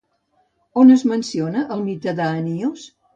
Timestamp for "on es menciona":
0.83-1.61